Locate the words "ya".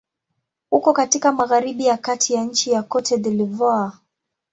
1.85-1.97, 2.33-2.43